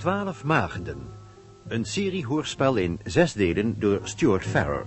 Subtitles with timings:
[0.00, 1.08] Twaalf Maagden.
[1.68, 4.86] Een serie hoorspel in zes delen door Stuart Farrer.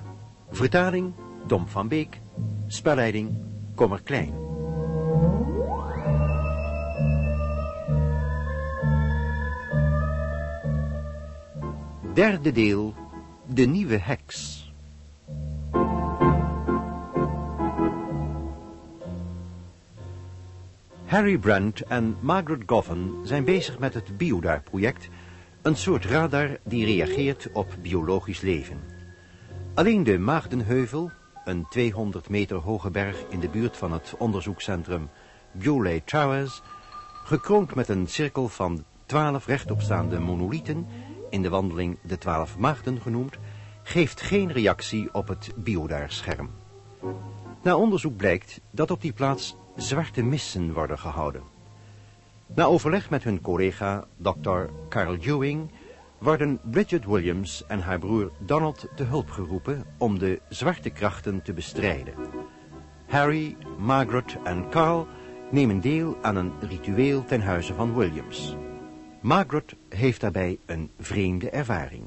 [0.51, 1.13] Vertaling
[1.47, 2.21] Dom van Beek.
[2.67, 3.31] Spelleiding
[3.75, 4.33] Kommer Klein.
[12.13, 12.93] Derde deel.
[13.47, 14.62] De nieuwe heks.
[21.13, 25.09] Harry Brent en Margaret Govan zijn bezig met het Biodar-project,
[25.61, 28.79] een soort radar die reageert op biologisch leven.
[29.73, 31.11] Alleen de Maagdenheuvel,
[31.45, 35.09] een 200 meter hoge berg in de buurt van het onderzoekscentrum
[35.51, 36.61] Bewley Towers,
[37.23, 40.87] gekroond met een cirkel van twaalf rechtopstaande monolieten,
[41.29, 43.37] in de wandeling de twaalf maagden genoemd,
[43.83, 46.49] geeft geen reactie op het Biodar-scherm.
[47.61, 51.41] Na onderzoek blijkt dat op die plaats zwarte missen worden gehouden.
[52.55, 54.59] Na overleg met hun collega Dr.
[54.89, 55.69] Carl Ewing
[56.17, 61.53] worden Bridget Williams en haar broer Donald te hulp geroepen om de zwarte krachten te
[61.53, 62.13] bestrijden.
[63.07, 65.07] Harry, Margaret en Carl
[65.51, 68.55] nemen deel aan een ritueel ten huize van Williams.
[69.21, 72.03] Margaret heeft daarbij een vreemde ervaring.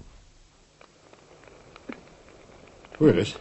[2.98, 3.38] Hoor eens,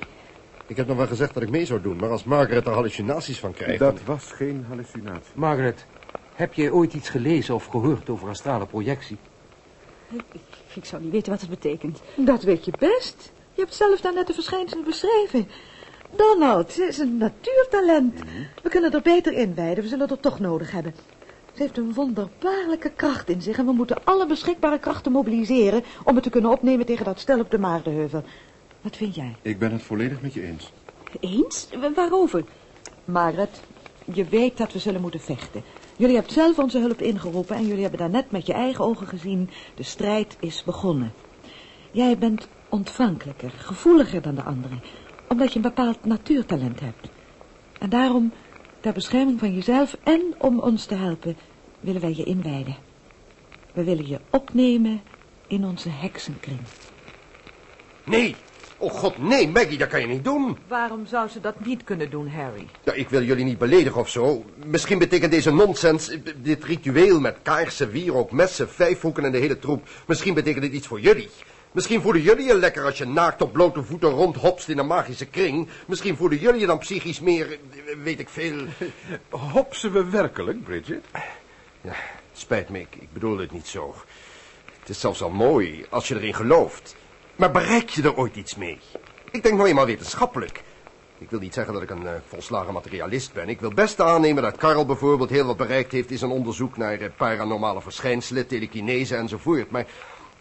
[0.68, 3.40] ik heb nog wel gezegd dat ik mee zou doen, maar als Margaret er hallucinaties
[3.40, 3.80] van krijgt...
[3.80, 5.32] Dat was geen hallucinatie.
[5.34, 5.86] Margaret,
[6.34, 9.18] heb jij ooit iets gelezen of gehoord over astrale projectie?
[10.12, 10.42] Ik,
[10.74, 12.02] ik zou niet weten wat het betekent.
[12.16, 13.32] Dat weet je best.
[13.54, 15.48] Je hebt zelf daarnet de verschijnselen beschreven.
[16.16, 18.20] Donald, ze is een natuurtalent.
[18.64, 20.96] We kunnen er beter inwijden, we zullen er toch nodig hebben.
[21.54, 26.16] Ze heeft een wonderbaarlijke kracht in zich en we moeten alle beschikbare krachten mobiliseren om
[26.16, 28.24] het te kunnen opnemen tegen dat stel op de Maardenheuvel.
[28.86, 29.36] Wat vind jij?
[29.42, 30.72] Ik ben het volledig met je eens.
[31.20, 31.70] Eens?
[31.96, 32.44] Waarover?
[33.06, 33.62] Margaret,
[34.14, 35.64] je weet dat we zullen moeten vechten.
[35.98, 39.50] Jullie hebben zelf onze hulp ingeroepen en jullie hebben daarnet met je eigen ogen gezien.
[39.76, 41.14] De strijd is begonnen.
[41.92, 44.82] Jij bent ontvankelijker, gevoeliger dan de anderen,
[45.28, 47.10] omdat je een bepaald natuurtalent hebt.
[47.80, 48.34] En daarom,
[48.80, 51.38] ter bescherming van jezelf en om ons te helpen,
[51.80, 52.76] willen wij je inwijden.
[53.74, 55.02] We willen je opnemen
[55.48, 56.60] in onze heksenkring.
[58.04, 58.36] Nee,
[58.78, 60.58] oh god, nee, Maggie, dat kan je niet doen.
[60.68, 62.68] Waarom zou ze dat niet kunnen doen, Harry?
[62.84, 64.46] Ja, ik wil jullie niet beledigen of zo.
[64.66, 69.60] Misschien betekent deze nonsens, eh, dit ritueel met kaarsen, wierook, messen, vijfhoeken en de hele
[69.60, 69.88] troep.
[70.08, 71.30] Misschien betekent dit iets voor jullie.
[71.72, 75.26] Misschien voelen jullie je lekker als je naakt op blote voeten rondhopst in een magische
[75.26, 75.68] kring.
[75.88, 77.58] Misschien voelen jullie je dan psychisch meer, eh,
[78.04, 78.66] weet ik veel.
[79.30, 81.06] Hopsen we werkelijk, Bridget?
[81.82, 81.96] Ja,
[82.34, 83.96] spijt me, ik, ik bedoel het niet zo.
[84.80, 86.96] Het is zelfs al mooi als je erin gelooft.
[87.36, 88.80] Maar bereik je er ooit iets mee?
[89.32, 90.64] Ik denk nou eenmaal wetenschappelijk.
[91.18, 93.50] Ik wil niet zeggen dat ik een eh, volslagen materialist ben.
[93.50, 96.12] Ik wil best aannemen dat Karl bijvoorbeeld heel wat bereikt heeft...
[96.12, 99.72] in zijn onderzoek naar eh, paranormale verschijnselen, telekinese enzovoort.
[99.72, 99.86] Maar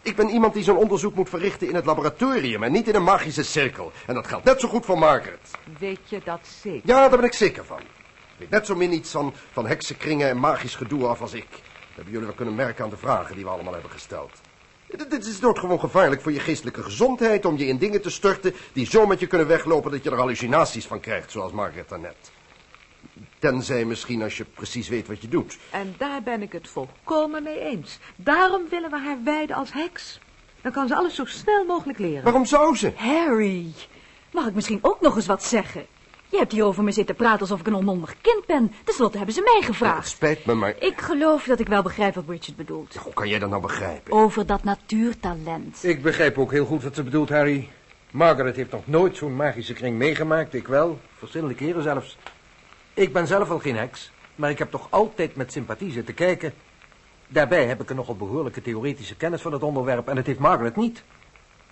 [0.01, 2.63] ik ben iemand die zo'n onderzoek moet verrichten in het laboratorium...
[2.63, 3.91] en niet in een magische cirkel.
[4.07, 5.51] En dat geldt net zo goed voor Margaret.
[5.79, 6.81] Weet je dat zeker?
[6.83, 7.79] Ja, daar ben ik zeker van.
[7.79, 11.49] Ik weet net zo min iets van, van heksenkringen en magisch gedoe af als ik.
[11.49, 11.59] Dat
[11.95, 14.31] hebben jullie wel kunnen merken aan de vragen die we allemaal hebben gesteld.
[14.87, 17.45] Dit, is doodgewoon gevaarlijk voor je geestelijke gezondheid...
[17.45, 19.91] om je in dingen te storten die zo met je kunnen weglopen...
[19.91, 22.31] dat je er hallucinaties van krijgt, zoals Margaret daarnet.
[23.39, 25.57] Tenzij misschien als je precies weet wat je doet.
[25.71, 27.99] En daar ben ik het volkomen mee eens.
[28.15, 30.19] Daarom willen we haar wijden als heks.
[30.61, 32.23] Dan kan ze alles zo snel mogelijk leren.
[32.23, 32.91] Waarom zou ze?
[32.95, 33.73] Harry,
[34.31, 35.85] mag ik misschien ook nog eens wat zeggen?
[36.35, 38.71] Je hebt hier over me zitten praten alsof ik een onmondig kind ben.
[38.83, 40.07] Ten slotte hebben ze mij Het gevraagd.
[40.07, 40.75] spijt me, maar...
[40.79, 42.95] Ik geloof dat ik wel begrijp wat Bridget bedoelt.
[42.95, 44.13] Hoe kan jij dat nou begrijpen?
[44.13, 45.83] Over dat natuurtalent.
[45.83, 47.69] Ik begrijp ook heel goed wat ze bedoelt, Harry.
[48.11, 50.53] Margaret heeft nog nooit zo'n magische kring meegemaakt.
[50.53, 52.17] Ik wel, verschillende keren zelfs.
[52.93, 56.53] Ik ben zelf al geen heks, maar ik heb toch altijd met sympathie zitten kijken.
[57.27, 60.75] Daarbij heb ik een nogal behoorlijke theoretische kennis van het onderwerp en dat heeft Margaret
[60.75, 61.03] niet.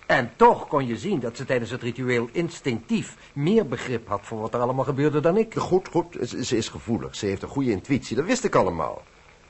[0.06, 4.40] En toch kon je zien dat ze tijdens het ritueel instinctief meer begrip had voor
[4.40, 5.54] wat er allemaal gebeurde dan ik.
[5.54, 7.16] Goed, goed, ze, ze is gevoelig.
[7.16, 9.02] Ze heeft een goede intuïtie, dat wist ik allemaal.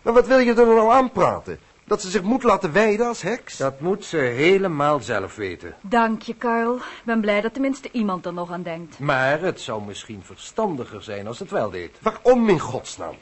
[0.02, 1.58] Maar wat wil je er nou aanpraten?
[1.84, 3.56] Dat ze zich moet laten wijden als heks?
[3.56, 5.74] Dat moet ze helemaal zelf weten.
[5.80, 6.74] Dank je, Carl.
[6.76, 8.98] Ik ben blij dat tenminste iemand er nog aan denkt.
[8.98, 11.98] Maar het zou misschien verstandiger zijn als het wel deed.
[12.02, 13.14] Waarom in godsnaam?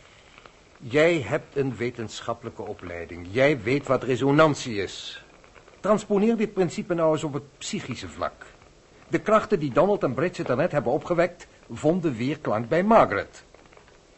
[0.78, 3.26] Jij hebt een wetenschappelijke opleiding.
[3.30, 5.24] Jij weet wat resonantie is.
[5.82, 8.32] Transponeer dit principe nou eens op het psychische vlak.
[9.08, 11.46] De krachten die Donald en Bridget daarnet hebben opgewekt...
[11.70, 13.44] vonden weerklank bij Margaret.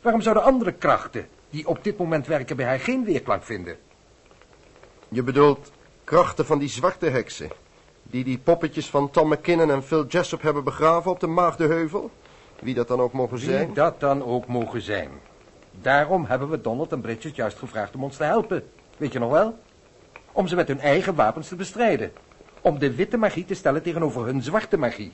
[0.01, 1.29] Waarom zouden andere krachten...
[1.51, 3.77] die op dit moment werken bij haar geen weerklank vinden?
[5.09, 5.71] Je bedoelt
[6.05, 7.51] krachten van die zwarte heksen...
[8.03, 12.11] die die poppetjes van Tom McKinnon en Phil Jessup hebben begraven op de Maagdenheuvel?
[12.61, 13.67] Wie dat dan ook mogen zijn?
[13.67, 15.11] Wie dat dan ook mogen zijn.
[15.71, 18.65] Daarom hebben we Donald en Bridget juist gevraagd om ons te helpen.
[18.97, 19.59] Weet je nog wel?
[20.35, 22.13] Om ze met hun eigen wapens te bestrijden.
[22.61, 25.13] Om de witte magie te stellen tegenover hun zwarte magie.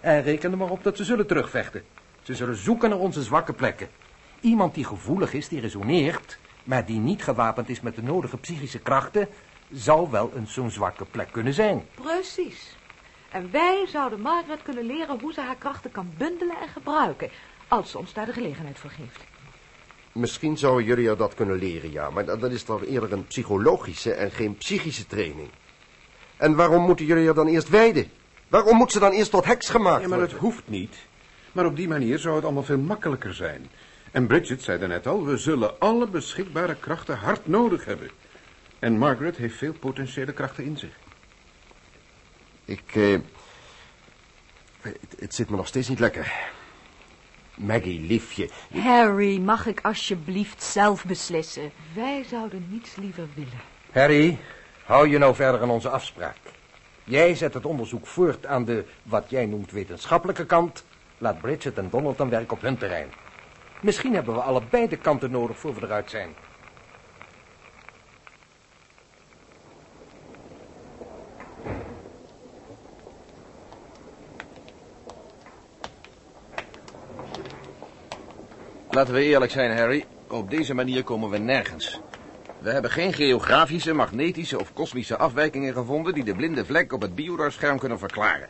[0.00, 1.82] En reken er maar op dat ze zullen terugvechten.
[2.22, 3.88] Ze zullen zoeken naar onze zwakke plekken.
[4.40, 8.78] Iemand die gevoelig is, die resoneert, maar die niet gewapend is met de nodige psychische
[8.78, 9.28] krachten,
[9.70, 11.86] zal wel een zo'n zwakke plek kunnen zijn.
[11.94, 12.76] Precies.
[13.30, 17.30] En wij zouden Margaret kunnen leren hoe ze haar krachten kan bundelen en gebruiken,
[17.68, 19.29] als ze ons daar de gelegenheid voor geeft.
[20.20, 22.10] Misschien zouden jullie er dat kunnen leren, ja.
[22.10, 25.48] Maar dat is toch eerder een psychologische en geen psychische training.
[26.36, 28.10] En waarom moeten jullie er dan eerst wijden?
[28.48, 30.48] Waarom moet ze dan eerst tot heks gemaakt Ja, maar dat worden?
[30.48, 30.96] hoeft niet.
[31.52, 33.70] Maar op die manier zou het allemaal veel makkelijker zijn.
[34.10, 38.10] En Bridget zei daarnet al, we zullen alle beschikbare krachten hard nodig hebben.
[38.78, 40.92] En Margaret heeft veel potentiële krachten in zich.
[42.64, 43.18] Ik, eh...
[44.80, 46.32] Het, het zit me nog steeds niet lekker.
[47.60, 48.48] Maggie, liefje.
[48.74, 51.72] Harry, mag ik alsjeblieft zelf beslissen?
[51.94, 53.60] Wij zouden niets liever willen.
[53.92, 54.38] Harry,
[54.84, 56.36] hou je nou verder aan onze afspraak.
[57.04, 60.84] Jij zet het onderzoek voort aan de, wat jij noemt, wetenschappelijke kant.
[61.18, 63.08] Laat Bridget en Donald dan werken op hun terrein.
[63.80, 66.34] Misschien hebben we allebei de kanten nodig voor we eruit zijn.
[78.92, 80.04] Laten we eerlijk zijn, Harry.
[80.28, 82.00] Op deze manier komen we nergens.
[82.58, 86.14] We hebben geen geografische, magnetische of kosmische afwijkingen gevonden...
[86.14, 88.48] die de blinde vlek op het biodarscherm kunnen verklaren.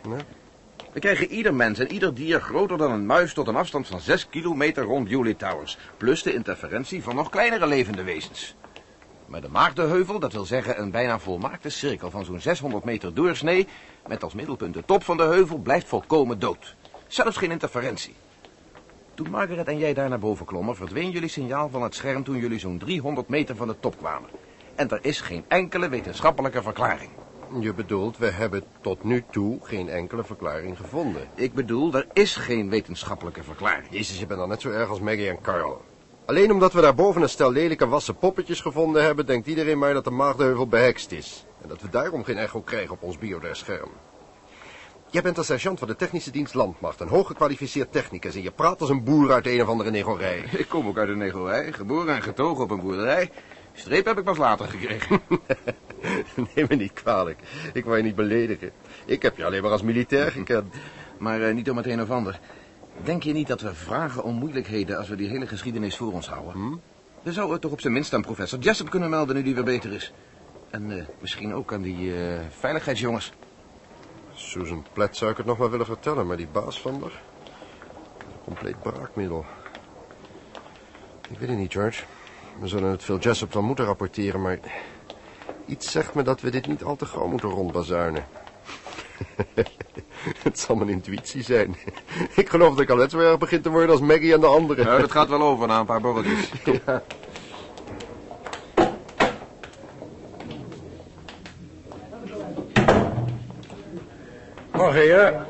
[0.93, 3.35] We krijgen ieder mens en ieder dier groter dan een muis...
[3.35, 5.79] tot een afstand van 6 kilometer rond Bewley Towers...
[5.97, 8.55] plus de interferentie van nog kleinere levende wezens.
[9.27, 12.11] Maar de Maagdenheuvel, dat wil zeggen een bijna volmaakte cirkel...
[12.11, 13.67] van zo'n 600 meter doorsnee...
[14.07, 15.59] met als middelpunt de top van de heuvel...
[15.59, 16.77] blijft volkomen dood.
[17.07, 18.15] Zelfs geen interferentie.
[19.21, 22.37] Toen Margaret en jij daar naar boven klommen, verdween jullie signaal van het scherm toen
[22.37, 24.29] jullie zo'n 300 meter van de top kwamen.
[24.75, 27.11] En er is geen enkele wetenschappelijke verklaring.
[27.61, 31.29] Je bedoelt, we hebben tot nu toe geen enkele verklaring gevonden.
[31.35, 33.87] Ik bedoel, er is geen wetenschappelijke verklaring.
[33.91, 35.81] Jezus, je bent dan net zo erg als Maggie en Carl.
[36.25, 39.27] Alleen omdat we daarboven een stel lelijke wassen poppetjes gevonden hebben...
[39.27, 41.47] denkt iedereen maar dat de maagdeheuvel behekst is.
[41.63, 43.91] En dat we daarom geen echo krijgen op ons biodar-scherm.
[45.13, 48.35] Jij bent de sergeant van de technische dienst Landmacht, een hooggekwalificeerd technicus...
[48.35, 50.45] en je praat als een boer uit een of andere negorij.
[50.63, 53.31] Ik kom ook uit een negerij, geboren en getogen op een boerderij.
[53.73, 55.21] Streep heb ik pas later gekregen.
[56.55, 57.39] Neem me niet kwalijk.
[57.73, 58.71] Ik wil je niet beledigen.
[59.07, 60.75] Ik heb je alleen maar als militair gekend.
[61.19, 62.41] Maar eh, niet om het een of ander.
[63.05, 66.29] Denk je niet dat we vragen om moeilijkheden als we die hele geschiedenis voor ons
[66.29, 66.53] houden?
[66.53, 66.77] Hm?
[67.23, 69.65] We zouden het toch op zijn minst aan professor Jessup kunnen melden nu die weer
[69.65, 70.13] beter is.
[70.71, 73.33] En eh, misschien ook aan die eh, veiligheidsjongens.
[74.41, 77.23] Susan Platt zou ik het nog maar willen vertellen, maar die baas van haar...
[78.45, 79.45] Compleet braakmiddel.
[81.29, 82.05] Ik weet het niet, George.
[82.61, 84.59] We zullen het Phil Jessup wel moeten rapporteren, maar...
[85.67, 88.25] Iets zegt me dat we dit niet al te gauw moeten rondbazuinen.
[90.43, 91.77] het zal mijn intuïtie zijn.
[92.35, 94.47] ik geloof dat ik al net zo erg begin te worden als Maggie en de
[94.47, 94.85] anderen.
[94.85, 96.51] Nou, dat gaat wel over na een paar borreltjes.
[104.91, 105.47] Morgen, ja.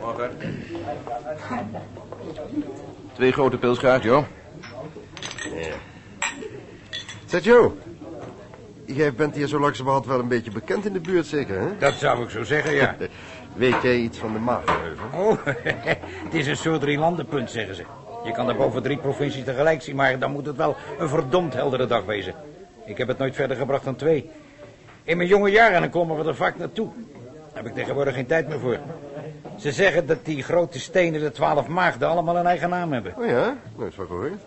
[0.00, 0.30] Morgen.
[3.12, 4.24] Twee grote pils graag, joh.
[7.26, 7.72] Zeg Joe,
[8.84, 11.78] jij bent hier zo langzamerhand wel een beetje bekend in de buurt, zeker, hè?
[11.78, 12.96] Dat zou ik zo zeggen, ja.
[13.52, 15.04] Weet jij iets van de Maagdenheuvel?
[15.14, 15.36] Oh,
[16.24, 17.84] het is een soort drielandenpunt, zeggen ze.
[18.24, 21.54] Je kan daar boven drie provincies tegelijk zien, maar dan moet het wel een verdomd
[21.54, 22.34] heldere dag wezen.
[22.84, 24.30] Ik heb het nooit verder gebracht dan twee.
[25.04, 26.90] In mijn jonge jaren dan komen we er vaak naartoe.
[27.60, 28.78] Daar heb ik tegenwoordig geen tijd meer voor.
[29.58, 33.14] Ze zeggen dat die grote stenen, de twaalf maagden, allemaal een eigen naam hebben.
[33.18, 33.56] Oh ja?
[33.76, 34.40] Nooit van gehoord.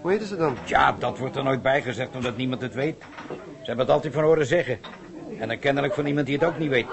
[0.00, 0.56] Hoe heten ze dan?
[0.64, 2.96] Ja, dat wordt er nooit bijgezegd omdat niemand het weet.
[3.28, 4.78] Ze hebben het altijd van horen zeggen.
[5.38, 6.86] En dan kennelijk van iemand die het ook niet weet.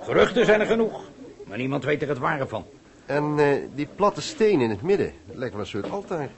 [0.00, 1.00] Geruchten zijn er genoeg,
[1.46, 2.64] maar niemand weet er het ware van.
[3.06, 6.28] En eh, die platte steen in het midden, dat lijkt wel een soort altaar.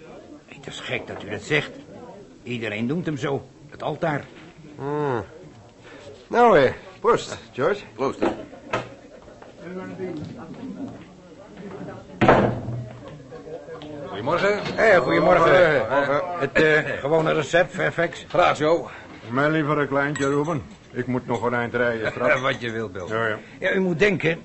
[0.46, 1.70] Het is gek dat u dat zegt.
[2.42, 4.24] Iedereen noemt hem zo, het altaar.
[4.78, 5.18] Ah.
[6.26, 7.84] Nou, eh, proost, George.
[7.94, 8.18] Proost.
[14.06, 14.58] Goedemorgen.
[14.74, 15.86] Hé, goedemorgen.
[15.90, 16.22] Morgen.
[16.38, 18.24] Het eh, gewone recept, Fairfax.
[18.28, 18.90] Graag zo.
[19.30, 20.62] Mij liever een kleintje, Ruben.
[20.92, 22.40] Ik moet nog een eind rijden straks.
[22.50, 23.06] Wat je wil, Bill.
[23.08, 23.38] Ja, ja.
[23.58, 24.38] Ja, u moet denken,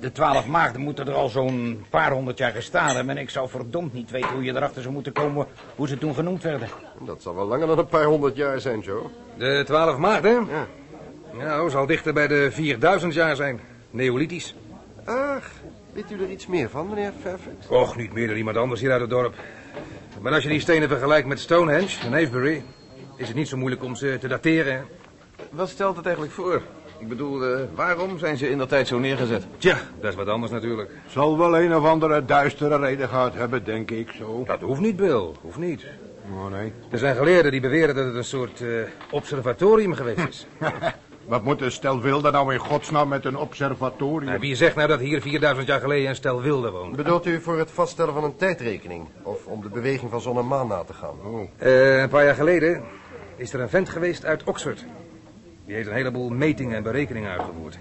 [0.00, 3.16] de twaalf maagden moeten er al zo'n paar honderd jaar gestaan hebben.
[3.16, 6.14] En ik zou verdomd niet weten hoe je erachter zou moeten komen hoe ze toen
[6.14, 6.68] genoemd werden.
[7.00, 9.02] Dat zal wel langer dan een paar honderd jaar zijn, Joe.
[9.38, 10.48] De twaalf maagden?
[10.50, 10.66] Ja.
[11.44, 13.60] Nou, zal dichter bij de 4000 jaar zijn.
[13.90, 14.54] Neolithisch.
[15.08, 15.50] Ach,
[15.92, 17.68] weet u er iets meer van, meneer Fairfax?
[17.68, 19.34] Och, niet meer dan iemand anders hier uit het dorp.
[20.20, 22.62] Maar als je die stenen vergelijkt met Stonehenge en Avebury...
[23.16, 24.86] is het niet zo moeilijk om ze te dateren.
[25.50, 26.62] wat stelt het eigenlijk voor?
[26.98, 29.46] Ik bedoel, eh, waarom zijn ze in dat tijd zo neergezet?
[29.58, 30.90] Tja, dat is wat anders natuurlijk.
[31.06, 34.44] Zal wel een of andere duistere reden gehad hebben, denk ik zo.
[34.46, 35.28] Dat hoeft niet, Bill.
[35.40, 35.86] Hoeft niet.
[36.32, 36.72] Oh, nee.
[36.90, 38.68] Er zijn geleerden die beweren dat het een soort eh,
[39.10, 40.46] observatorium geweest is.
[41.28, 44.24] Wat moet een stel wilde nou in godsnaam met een observatorium?
[44.24, 46.96] Nou, wie zegt nou dat hier 4000 jaar geleden een stel wilden woonde?
[46.96, 49.06] Bedoelt u voor het vaststellen van een tijdrekening?
[49.22, 51.14] Of om de beweging van zon en maan na te gaan?
[51.56, 52.82] Eh, een paar jaar geleden
[53.36, 54.84] is er een vent geweest uit Oxford.
[55.64, 57.78] Die heeft een heleboel metingen en berekeningen uitgevoerd.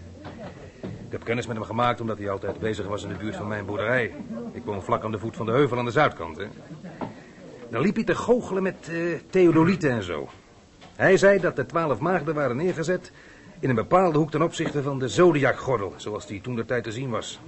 [0.82, 3.48] Ik heb kennis met hem gemaakt omdat hij altijd bezig was in de buurt van
[3.48, 4.14] mijn boerderij.
[4.52, 6.38] Ik woon vlak aan de voet van de heuvel aan de zuidkant.
[6.38, 6.46] Hè.
[7.70, 8.98] Dan liep hij te goochelen met eh,
[9.30, 10.30] theodolieten en zo.
[10.96, 13.12] Hij zei dat de twaalf maagden waren neergezet
[13.60, 16.92] in een bepaalde hoek ten opzichte van de zodiacgordel, zoals die toen de tijd te
[16.92, 17.40] zien was.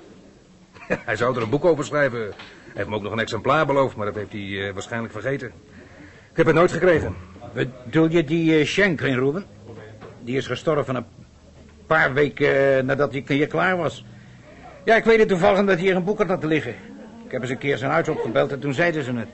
[0.87, 2.19] hij zou er een boek over schrijven.
[2.19, 2.33] Hij
[2.73, 5.47] heeft me ook nog een exemplaar beloofd, maar dat heeft hij eh, waarschijnlijk vergeten.
[6.31, 7.15] Ik heb het nooit gekregen.
[7.53, 9.45] Bedoel je die uh, Shanklin, Ruben?
[10.21, 11.05] Die is gestorven een
[11.87, 14.05] paar weken eh, nadat hij hier klaar was.
[14.85, 16.75] Ja, ik weet het toevallig dat hij hier een boek had laten liggen.
[17.25, 19.27] Ik heb eens een keer zijn huis opgebeld en toen zeiden ze het.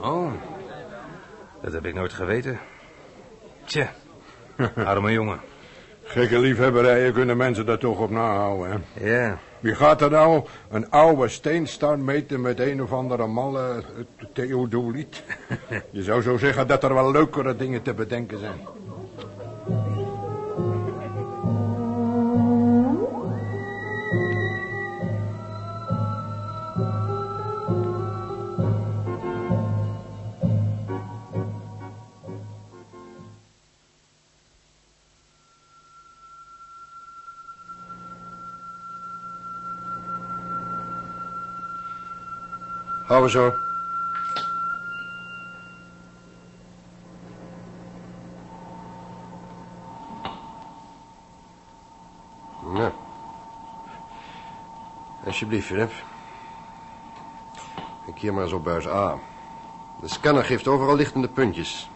[0.00, 0.32] Oh,
[1.62, 2.58] dat heb ik nooit geweten.
[3.64, 3.92] Tja,
[4.74, 5.40] arme jongen.
[6.08, 9.10] Gekke liefhebberijen kunnen mensen daar toch op nahouden, hè?
[9.10, 14.26] Ja, Wie gaat er nou een oude steenstaan meten met een of andere malle eh,
[14.32, 15.22] theodoliet?
[15.90, 18.58] Je zou zo zeggen dat er wel leukere dingen te bedenken zijn.
[43.08, 43.54] Houden zo.
[52.74, 52.92] Ja.
[55.24, 55.92] Alsjeblieft, Philip.
[58.04, 59.18] Kijk hier maar op buis A.
[60.00, 61.90] De scanner geeft overal lichtende puntjes.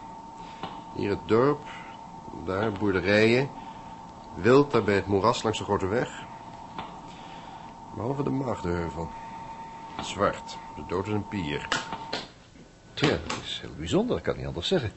[0.95, 1.61] Hier het dorp,
[2.45, 3.51] daar boerderijen.
[4.35, 6.25] Wild daar bij het moeras langs de grote weg.
[7.95, 9.11] Behalve de Maagdenheuvel.
[10.01, 11.69] Zwart, de dood is een pier.
[12.95, 14.93] Tja, dat is heel bijzonder, ik kan niet anders zeggen.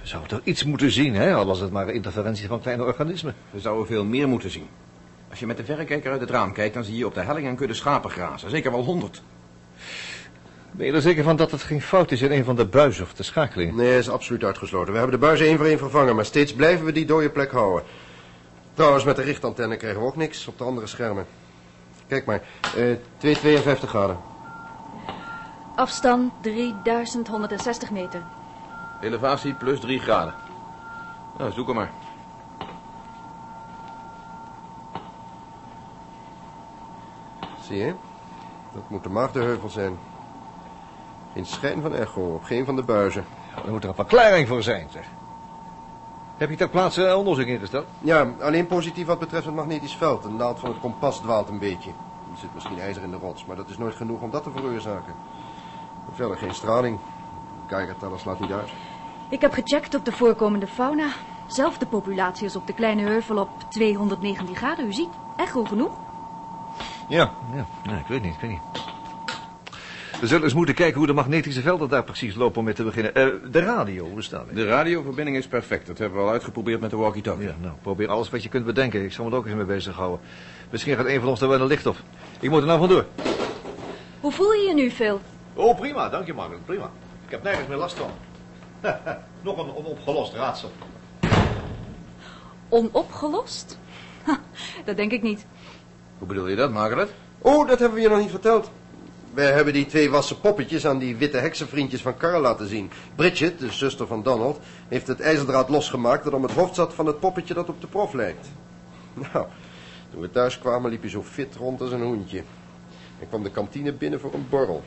[0.00, 1.34] We zouden toch iets moeten zien, hè?
[1.34, 3.34] Al was het maar interferentie van kleine organismen.
[3.50, 4.68] We zouden veel meer moeten zien.
[5.30, 7.46] Als je met de verrekijker uit het raam kijkt, dan zie je op de helling
[7.46, 8.50] een kudde schapen grazen.
[8.50, 9.22] Zeker wel honderd.
[10.70, 13.04] Ben je er zeker van dat het geen fout is in een van de buizen
[13.04, 13.74] of de schakeling?
[13.74, 14.92] Nee, is absoluut uitgesloten.
[14.92, 17.50] We hebben de buizen één voor één vervangen, maar steeds blijven we die dode plek
[17.50, 17.82] houden.
[18.74, 21.26] Trouwens, met de richtantenne krijgen we ook niks op de andere schermen.
[22.12, 24.18] Kijk maar, eh 252 graden.
[25.74, 28.22] Afstand 3160 meter.
[29.00, 30.34] Elevatie plus 3 graden.
[31.38, 31.90] Nou, zoek hem maar.
[37.60, 37.94] Zie je?
[38.72, 39.98] Dat moet de Maagdenheuvel zijn.
[41.32, 43.24] Geen schijn van echo op geen van de buizen.
[43.64, 45.06] Er moet er een verklaring voor zijn, zeg.
[46.36, 47.86] Heb je ter plaatse onderzoek ingesteld?
[47.98, 50.22] Ja, alleen positief wat betreft het magnetisch veld.
[50.22, 51.90] De naald van het kompas dwaalt een beetje.
[52.32, 54.50] Er zit misschien ijzer in de rots, maar dat is nooit genoeg om dat te
[54.50, 55.14] veroorzaken.
[56.14, 56.98] Verder geen straling.
[57.66, 58.70] Geigerteller slaat niet uit.
[59.28, 61.08] Ik heb gecheckt op de voorkomende fauna.
[61.46, 64.86] Zelfde populatie als op de kleine heuvel op 219 graden.
[64.86, 65.92] U ziet, echo genoeg.
[67.08, 67.64] Ja, ja.
[67.82, 68.91] Nee, ik weet niet, ik weet niet.
[70.22, 72.84] We zullen eens moeten kijken hoe de magnetische velden daar precies lopen om mee te
[72.84, 73.14] beginnen.
[73.14, 74.54] Eh, de radio, hoe staan we?
[74.54, 75.86] De radioverbinding is perfect.
[75.86, 77.46] Dat hebben we al uitgeprobeerd met de walkie-talkie.
[77.46, 79.04] Ja, nou, probeer alles wat je kunt bedenken.
[79.04, 80.20] Ik zal me er ook eens mee bezighouden.
[80.70, 81.96] Misschien gaat een van ons er wel een licht op.
[82.40, 83.06] Ik moet er nou vandoor.
[84.20, 85.20] Hoe voel je je nu, Phil?
[85.54, 86.08] Oh, prima.
[86.08, 86.64] Dank je, Margaret.
[86.64, 86.90] Prima.
[87.24, 88.10] Ik heb nergens meer last van.
[89.42, 90.72] Nog een onopgelost raadsel.
[92.68, 93.78] Onopgelost?
[94.22, 94.40] Ha,
[94.84, 95.46] dat denk ik niet.
[96.18, 97.12] Hoe bedoel je dat, Margaret?
[97.38, 98.70] Oh, dat hebben we je nog niet verteld.
[99.34, 102.90] Wij hebben die twee wassen poppetjes aan die witte heksenvriendjes van Carl laten zien.
[103.14, 107.06] Bridget, de zuster van Donald, heeft het ijzerdraad losgemaakt dat om het hoofd zat van
[107.06, 108.48] het poppetje dat op de prof lijkt.
[109.32, 109.46] Nou,
[110.10, 112.42] toen we thuis kwamen liep hij zo fit rond als een hoentje.
[113.20, 114.82] En kwam de kantine binnen voor een borrel.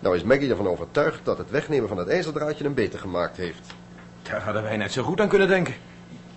[0.00, 3.74] Nou is Maggie ervan overtuigd dat het wegnemen van het ijzerdraadje hem beter gemaakt heeft.
[4.22, 5.74] Daar hadden wij net zo goed aan kunnen denken.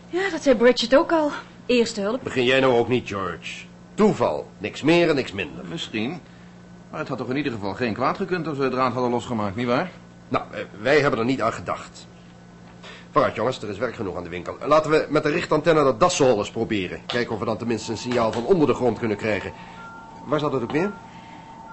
[0.09, 1.31] Ja, dat zei Bridget ook al.
[1.65, 2.23] Eerste hulp.
[2.23, 3.65] Begin jij nou ook niet, George.
[3.93, 4.47] Toeval.
[4.57, 5.65] Niks meer en niks minder.
[5.65, 6.21] Misschien.
[6.89, 9.11] Maar het had toch in ieder geval geen kwaad gekund als we het draad hadden
[9.11, 9.89] losgemaakt, nietwaar?
[10.29, 12.07] Nou, eh, wij hebben er niet aan gedacht.
[13.11, 14.55] Vooruit jongens, er is werk genoeg aan de winkel.
[14.65, 16.99] Laten we met de richtantenne dat dassel eens proberen.
[17.05, 19.51] Kijken of we dan tenminste een signaal van onder de grond kunnen krijgen.
[20.25, 20.91] Waar zat het ook weer?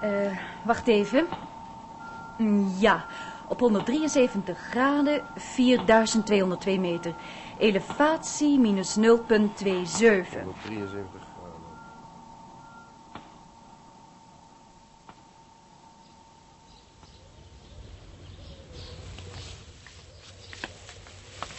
[0.01, 0.09] Eh,
[0.65, 1.25] wacht even.
[2.37, 3.05] Mm, Ja,
[3.47, 7.13] Op 173 graden 4202 meter.
[7.57, 9.01] Elevatie minus 0,27.
[10.43, 11.63] 173 graden.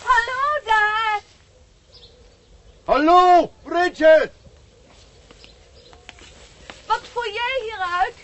[0.04, 1.20] Hallo daar!
[2.86, 4.30] Hallo, Bridget!
[6.86, 8.14] Wat voer jij hieruit?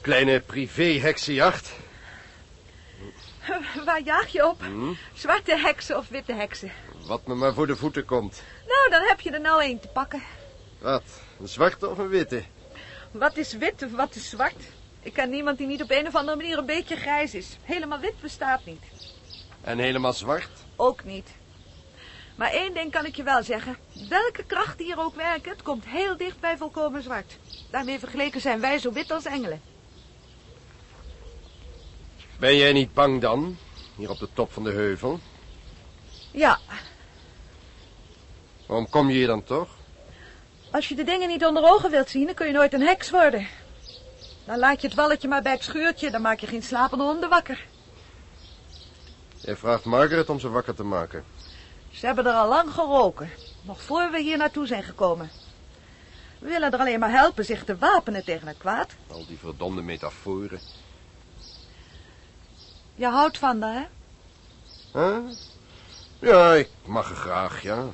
[0.00, 1.70] Kleine privé-heksenjacht.
[3.86, 4.62] Waar jaag je op?
[5.14, 6.72] Zwarte heksen of witte heksen?
[7.06, 8.42] Wat me maar voor de voeten komt.
[8.66, 10.22] Nou, dan heb je er nou één te pakken.
[10.78, 11.02] Wat,
[11.40, 12.42] een zwarte of een witte?
[13.10, 14.62] Wat is wit of wat is zwart?
[15.02, 17.56] Ik ken niemand die niet op een of andere manier een beetje grijs is.
[17.62, 18.82] Helemaal wit bestaat niet.
[19.60, 20.50] En helemaal zwart?
[20.76, 21.28] Ook niet.
[22.42, 23.76] Maar één ding kan ik je wel zeggen.
[24.08, 27.38] Welke kracht hier ook werkt, het komt heel dicht bij volkomen zwart.
[27.70, 29.60] Daarmee vergeleken zijn wij zo wit als engelen.
[32.38, 33.56] Ben jij niet bang dan?
[33.96, 35.20] Hier op de top van de heuvel.
[36.30, 36.58] Ja,
[38.66, 39.68] Waarom kom je hier dan toch?
[40.70, 43.10] als je de dingen niet onder ogen wilt zien, dan kun je nooit een heks
[43.10, 43.46] worden.
[44.44, 47.28] Dan laat je het walletje maar bij het schuurtje, dan maak je geen slapende honden
[47.28, 47.66] wakker.
[49.36, 51.24] Jij vraagt Margaret om ze wakker te maken.
[51.92, 53.30] Ze hebben er al lang geroken,
[53.62, 55.30] nog voor we hier naartoe zijn gekomen.
[56.38, 58.90] We willen er alleen maar helpen zich te wapenen tegen het kwaad.
[59.10, 60.60] Al die verdomde metaforen.
[62.94, 63.88] Je houdt van haar,
[64.92, 65.00] hè?
[65.00, 65.36] Huh?
[66.18, 67.84] Ja, ik mag er graag, ja.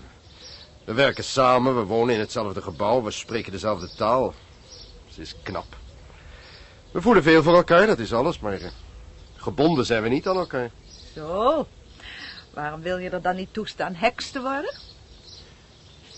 [0.85, 4.35] We werken samen, we wonen in hetzelfde gebouw, we spreken dezelfde taal.
[5.09, 5.77] Ze is knap.
[6.91, 8.71] We voelen veel voor elkaar, dat is alles, maar eh,
[9.37, 10.71] gebonden zijn we niet aan elkaar.
[11.15, 11.67] Zo.
[12.59, 14.75] Waarom wil je er dan niet toestaan heks te worden?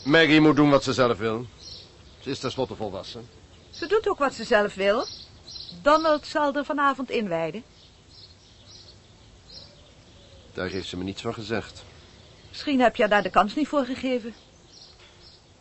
[0.05, 1.46] Maggie moet doen wat ze zelf wil.
[2.20, 3.29] Ze is tenslotte volwassen.
[3.70, 5.07] Ze doet ook wat ze zelf wil.
[5.83, 7.62] Donald zal er vanavond inwijden.
[10.53, 11.85] Daar heeft ze me niets van gezegd.
[12.48, 14.35] Misschien heb je daar de kans niet voor gegeven.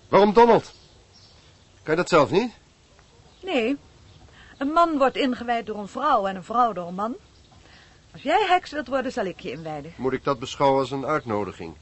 [0.09, 0.73] Waarom Donald?
[1.83, 2.51] Kan je dat zelf niet?
[3.41, 3.77] Nee.
[4.57, 7.15] Een man wordt ingewijd door een vrouw en een vrouw door een man.
[8.11, 9.93] Als jij heks wilt worden, zal ik je inwijden.
[9.95, 11.75] Moet ik dat beschouwen als een uitnodiging?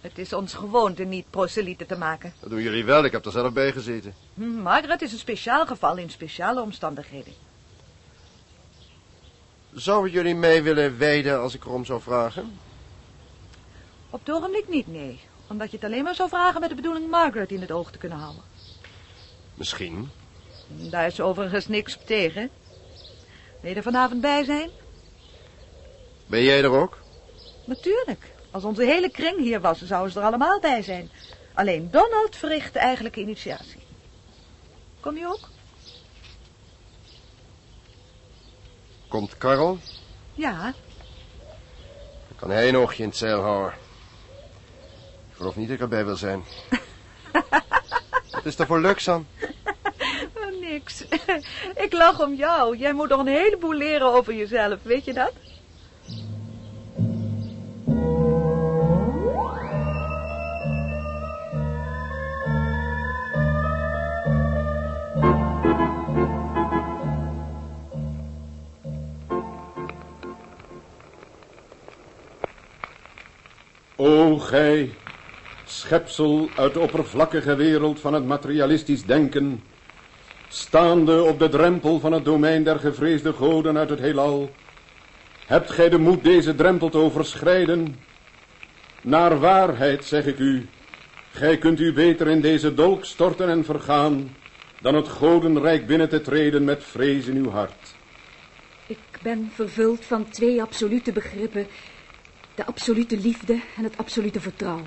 [0.00, 2.32] Het is ons gewoonte niet proselieten te maken.
[2.40, 4.14] Dat doen jullie wel, ik heb er zelf bij gezeten.
[4.34, 7.32] Hm, Margaret is een speciaal geval in speciale omstandigheden.
[9.72, 12.58] Zouden jullie mij willen wijden als ik erom zou vragen?
[14.10, 15.20] Op het ogenblik niet, nee.
[15.46, 17.98] Omdat je het alleen maar zou vragen met de bedoeling Margaret in het oog te
[17.98, 18.42] kunnen houden.
[19.54, 20.08] Misschien.
[20.68, 22.50] Daar is overigens niks op tegen.
[23.60, 24.70] Wil je er vanavond bij zijn?
[26.26, 26.98] Ben jij er ook?
[27.64, 28.34] Natuurlijk.
[28.50, 31.10] Als onze hele kring hier was, zouden ze er allemaal bij zijn.
[31.54, 33.80] Alleen Donald verricht de eigenlijke initiatie.
[35.00, 35.48] Kom je ook?
[39.08, 39.78] Komt Karel?
[40.34, 40.62] Ja,
[42.28, 43.72] Dan kan hij een oogje in het zeil houden.
[45.30, 46.44] Ik geloof niet dat ik erbij wil zijn.
[48.30, 49.26] Wat is er voor leuks aan?
[50.60, 51.04] Niks.
[51.74, 52.76] Ik lach om jou.
[52.76, 55.32] Jij moet nog een heleboel leren over jezelf, weet je dat?
[74.06, 74.90] O gij,
[75.64, 79.60] schepsel uit de oppervlakkige wereld van het materialistisch denken,
[80.48, 84.54] staande op de drempel van het domein der gevreesde goden uit het heelal,
[85.46, 87.96] hebt gij de moed deze drempel te overschrijden?
[89.00, 90.66] Naar waarheid zeg ik u,
[91.32, 94.34] gij kunt u beter in deze dolk storten en vergaan,
[94.78, 97.94] dan het godenrijk binnen te treden met vrees in uw hart.
[98.86, 101.66] Ik ben vervuld van twee absolute begrippen.
[102.56, 104.86] De absolute liefde en het absolute vertrouwen.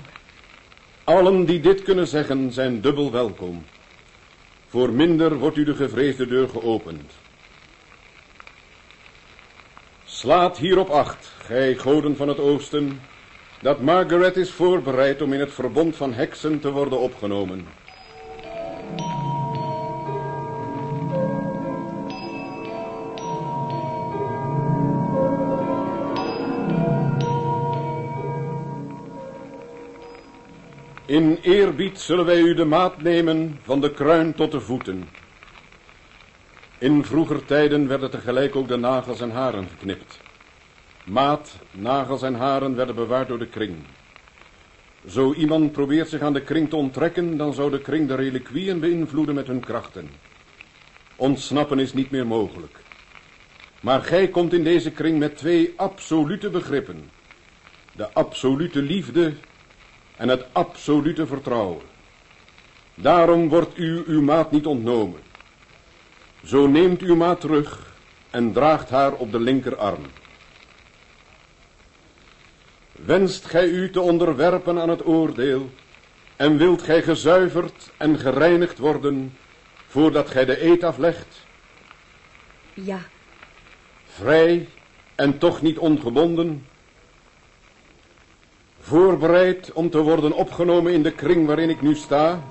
[1.03, 3.63] Allen die dit kunnen zeggen zijn dubbel welkom.
[4.67, 7.11] Voor minder wordt u de gevreesde deur geopend.
[10.03, 13.01] Slaat hierop acht, gij goden van het oosten,
[13.61, 17.67] dat Margaret is voorbereid om in het verbond van heksen te worden opgenomen.
[31.09, 35.07] In eerbied zullen wij u de maat nemen van de kruin tot de voeten.
[36.77, 40.19] In vroeger tijden werden tegelijk ook de nagels en haren geknipt.
[41.03, 43.75] Maat, nagels en haren werden bewaard door de kring.
[45.07, 48.79] Zo iemand probeert zich aan de kring te onttrekken, dan zou de kring de reliquieën
[48.79, 50.09] beïnvloeden met hun krachten.
[51.15, 52.77] Ontsnappen is niet meer mogelijk.
[53.81, 57.09] Maar gij komt in deze kring met twee absolute begrippen.
[57.95, 59.33] De absolute liefde
[60.19, 61.81] en het absolute vertrouwen.
[62.95, 65.19] Daarom wordt u uw maat niet ontnomen.
[66.43, 67.93] Zo neemt uw maat terug
[68.29, 70.05] en draagt haar op de linkerarm.
[72.91, 75.69] Wenst gij u te onderwerpen aan het oordeel
[76.35, 79.37] en wilt gij gezuiverd en gereinigd worden
[79.87, 81.45] voordat gij de eed aflegt?
[82.73, 82.99] Ja,
[84.05, 84.67] Vrij
[85.15, 86.65] en toch niet ongebonden?
[88.89, 92.41] Voorbereid om te worden opgenomen in de kring waarin ik nu sta?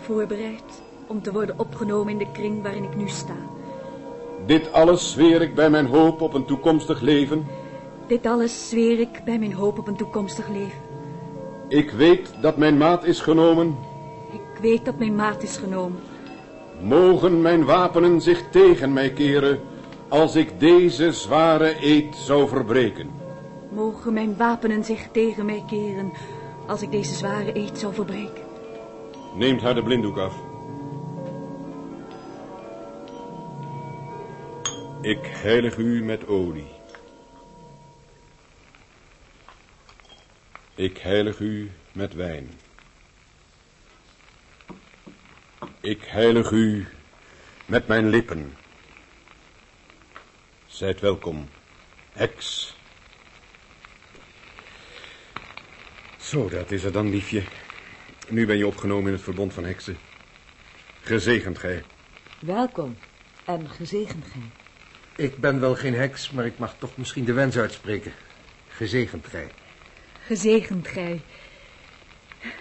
[0.00, 3.36] voorbereid om te worden opgenomen in de kring waarin ik nu sta.
[4.46, 7.46] Dit alles zweer ik bij mijn hoop op een toekomstig leven.
[8.06, 10.78] Dit alles zweer ik bij mijn hoop op een toekomstig leven.
[11.68, 13.76] Ik weet dat mijn maat is genomen.
[14.32, 16.00] Ik weet dat mijn maat is genomen.
[16.82, 19.60] Mogen mijn wapenen zich tegen mij keren
[20.08, 23.19] als ik deze zware eed zou verbreken.
[23.70, 26.12] Mogen mijn wapenen zich tegen mij keren
[26.66, 28.44] als ik deze zware eed zou verbreken.
[29.34, 30.34] Neemt haar de blinddoek af.
[35.00, 36.70] Ik heilig u met olie.
[40.74, 42.50] Ik heilig u met wijn.
[45.80, 46.86] Ik heilig u
[47.66, 48.56] met mijn lippen.
[50.66, 51.48] Zijt welkom,
[52.12, 52.78] heks.
[56.30, 57.42] Zo, dat is het dan, liefje.
[58.28, 59.98] Nu ben je opgenomen in het verbond van heksen.
[61.00, 61.82] Gezegend gij.
[62.40, 62.96] Welkom
[63.44, 64.50] en gezegend gij.
[65.26, 68.12] Ik ben wel geen heks, maar ik mag toch misschien de wens uitspreken.
[68.68, 69.48] Gezegend gij.
[70.24, 71.20] Gezegend gij.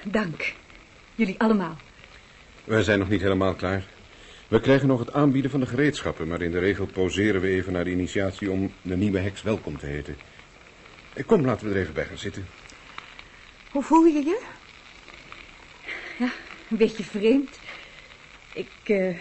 [0.04, 0.54] Dank.
[1.16, 1.78] Jullie allemaal.
[2.64, 3.84] Wij zijn nog niet helemaal klaar.
[4.48, 7.74] We krijgen nog het aanbieden van de gereedschappen, maar in de regel poseren we even
[7.74, 10.18] naar de initiatie om de nieuwe heks welkom te heten.
[11.14, 12.48] Eh, Kom, laten we er even bij gaan zitten.
[13.72, 14.42] Hoe voel je je?
[16.18, 16.32] Ja,
[16.70, 17.60] een beetje vreemd.
[18.54, 19.16] Ik eh,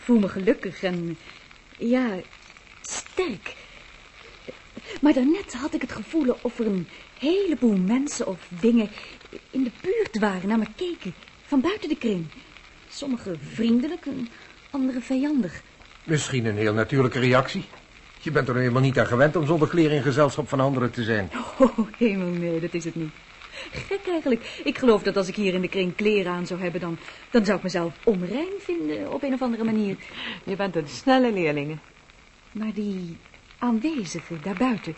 [0.00, 1.18] voel me gelukkig en
[1.78, 2.20] ja,
[2.82, 3.54] sterk.
[5.00, 8.88] Maar daarnet had ik het gevoel of er een heleboel mensen of dingen
[9.50, 12.26] in de buurt waren, naar me keken, van buiten de kring.
[12.88, 14.28] Sommigen vriendelijk en
[14.70, 15.62] anderen vijandig.
[16.04, 17.64] Misschien een heel natuurlijke reactie.
[18.20, 21.04] Je bent er helemaal niet aan gewend om zonder kleren in gezelschap van anderen te
[21.04, 21.30] zijn.
[21.58, 23.12] Oh, hemel, nee, dat is het niet.
[23.70, 24.60] Gek eigenlijk.
[24.64, 26.98] Ik geloof dat als ik hier in de kring kleren aan zou hebben, dan,
[27.30, 29.96] dan zou ik mezelf onrein vinden op een of andere manier.
[30.44, 31.78] Je bent een snelle leerling.
[32.52, 33.16] Maar die
[33.58, 34.96] aanwezigen daarbuiten,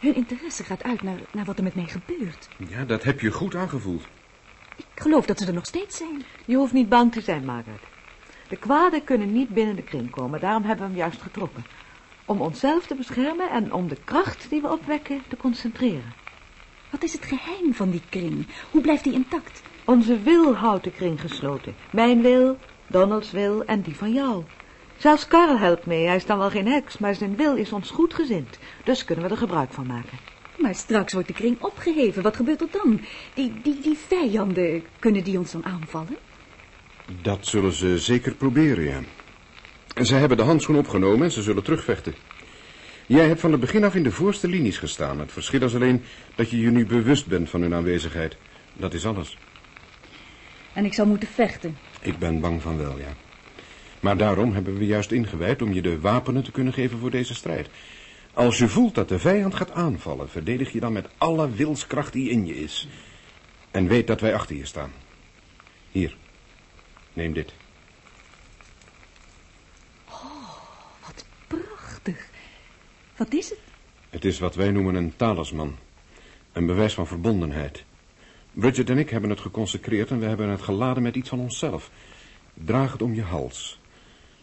[0.00, 2.48] hun interesse gaat uit naar, naar wat er met mij gebeurt.
[2.68, 4.02] Ja, dat heb je goed aangevoeld.
[4.76, 6.22] Ik geloof dat ze er nog steeds zijn.
[6.44, 7.80] Je hoeft niet bang te zijn, Margaret.
[8.48, 11.64] De kwaden kunnen niet binnen de kring komen, daarom hebben we hem juist getrokken.
[12.24, 16.21] Om onszelf te beschermen en om de kracht die we opwekken te concentreren.
[16.92, 18.46] Wat is het geheim van die kring?
[18.70, 19.62] Hoe blijft die intact?
[19.84, 21.74] Onze wil houdt de kring gesloten.
[21.90, 24.44] Mijn wil, Donald's wil en die van jou.
[24.96, 26.06] Zelfs Karl helpt mee.
[26.06, 28.58] Hij is dan wel geen heks, maar zijn wil is ons goedgezind.
[28.84, 30.18] Dus kunnen we er gebruik van maken.
[30.58, 32.22] Maar straks wordt de kring opgeheven.
[32.22, 33.00] Wat gebeurt er dan?
[33.34, 36.16] Die, die, die vijanden, kunnen die ons dan aanvallen?
[37.22, 39.00] Dat zullen ze zeker proberen, ja.
[39.94, 42.14] En Ze hebben de handschoen opgenomen en ze zullen terugvechten.
[43.06, 45.18] Jij hebt van het begin af in de voorste linies gestaan.
[45.18, 48.36] Het verschil is alleen dat je je nu bewust bent van hun aanwezigheid.
[48.72, 49.38] Dat is alles.
[50.72, 51.76] En ik zal moeten vechten.
[52.00, 53.14] Ik ben bang van wel, ja.
[54.00, 57.34] Maar daarom hebben we juist ingewijd om je de wapenen te kunnen geven voor deze
[57.34, 57.68] strijd.
[58.34, 62.30] Als je voelt dat de vijand gaat aanvallen, verdedig je dan met alle wilskracht die
[62.30, 62.88] in je is.
[63.70, 64.92] En weet dat wij achter je staan.
[65.90, 66.16] Hier,
[67.12, 67.52] neem dit.
[71.00, 72.31] Wat prachtig.
[73.22, 73.58] Wat is het?
[74.10, 75.76] Het is wat wij noemen een talisman.
[76.52, 77.84] Een bewijs van verbondenheid.
[78.52, 81.90] Bridget en ik hebben het geconsecreerd en we hebben het geladen met iets van onszelf.
[82.54, 83.80] Draag het om je hals.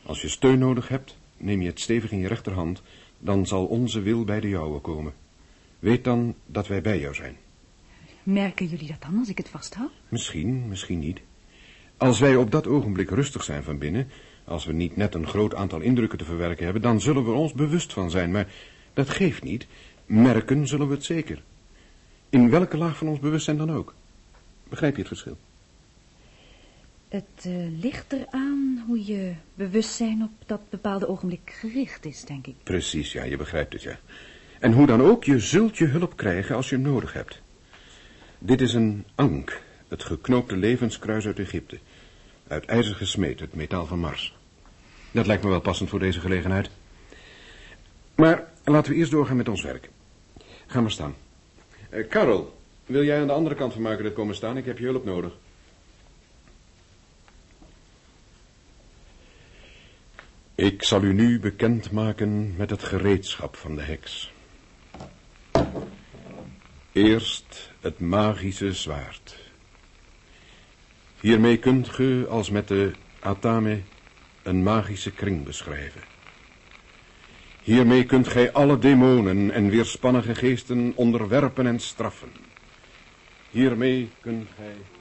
[0.03, 2.81] Als je steun nodig hebt, neem je het stevig in je rechterhand,
[3.17, 5.13] dan zal onze wil bij de jouwe komen.
[5.79, 7.37] Weet dan dat wij bij jou zijn.
[8.23, 9.91] Merken jullie dat dan als ik het vasthoud?
[10.09, 11.21] Misschien, misschien niet.
[11.97, 14.09] Als wij op dat ogenblik rustig zijn van binnen,
[14.49, 17.53] als we niet net een groot aantal indrukken te verwerken hebben, dan zullen we ons
[17.53, 18.31] bewust van zijn.
[18.31, 18.47] Maar
[18.93, 19.67] dat geeft niet.
[20.05, 21.41] Merken zullen we het zeker.
[22.29, 23.93] In welke laag van ons bewustzijn dan ook.
[24.69, 25.37] Begrijp je het verschil?
[27.07, 32.55] Het eh, ligt eraan hoe je bewustzijn op dat bepaalde ogenblik gericht is, denk ik.
[32.63, 33.99] Precies, ja, je begrijpt het, ja.
[34.59, 37.41] En hoe dan ook, je zult je hulp krijgen als je hem nodig hebt.
[38.39, 41.79] Dit is een ank, het geknoopte levenskruis uit Egypte.
[42.47, 44.38] Uit ijzer gesmeed, het metaal van Mars.
[45.11, 46.69] Dat lijkt me wel passend voor deze gelegenheid.
[48.15, 49.89] Maar laten we eerst doorgaan met ons werk.
[50.67, 51.15] Ga maar staan.
[51.89, 54.57] Eh, Carol, wil jij aan de andere kant van Margaret komen staan?
[54.57, 55.33] Ik heb je hulp nodig.
[60.55, 64.33] Ik zal u nu bekendmaken met het gereedschap van de heks.
[66.91, 69.37] Eerst het magische zwaard.
[71.19, 73.81] Hiermee kunt ge, als met de atame,
[74.49, 76.01] een magische kring beschrijven.
[77.61, 82.31] Hiermee kunt gij alle demonen en weerspannige geesten onderwerpen en straffen.
[83.49, 84.98] Hiermee kunt gij...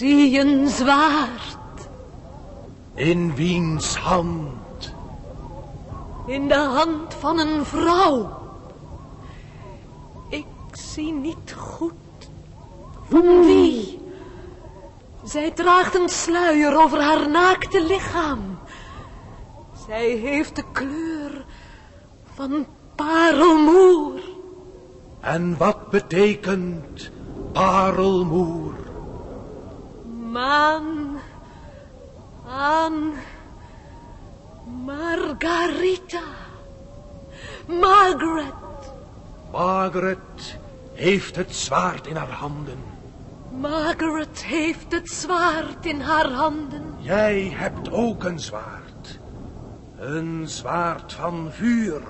[0.00, 1.88] zie een zwaard
[2.94, 4.94] In wiens hand?
[6.26, 8.28] in de hand van een vrouw.
[10.28, 12.30] Ik zie niet goed.
[13.08, 14.00] Van wie?
[15.24, 18.58] Zij draagt een sluier over haar naakte lichaam.
[19.86, 21.44] Zij heeft de kleur
[22.34, 24.20] van parelmoer.
[25.20, 27.10] En wat betekent
[27.52, 28.79] parelmoer?
[30.30, 31.18] Maan
[32.46, 33.12] aan
[34.84, 36.22] Margarita.
[37.66, 38.54] Margaret.
[39.50, 40.58] Margaret
[40.92, 42.78] heeft het zwaard in haar handen.
[43.50, 46.94] Margaret heeft het zwaard in haar handen.
[46.98, 49.18] Jij hebt ook een zwaard.
[49.98, 52.02] Een zwaard van vuur.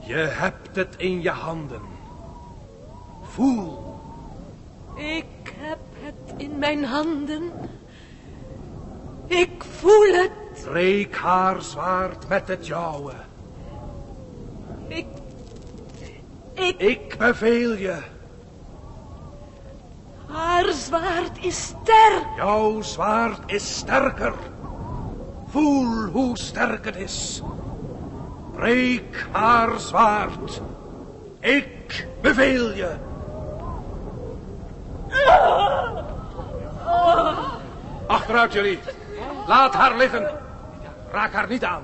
[0.00, 1.82] Je hebt het in je handen.
[3.22, 3.96] Voel.
[4.94, 5.24] Ik
[6.08, 7.52] heb in mijn handen.
[9.26, 10.64] Ik voel het.
[10.64, 13.12] Breek haar zwaard met het jouwe.
[14.88, 15.06] Ik.
[16.54, 16.78] Ik.
[16.78, 17.98] Ik beveel je.
[20.26, 22.26] Haar zwaard is sterk.
[22.36, 24.34] Jouw zwaard is sterker.
[25.46, 27.42] Voel hoe sterk het is.
[28.54, 30.60] Breek haar zwaard.
[31.40, 33.07] Ik beveel je.
[38.28, 38.78] Achteruit jullie.
[39.46, 40.30] Laat haar liggen.
[41.12, 41.82] Raak haar niet aan.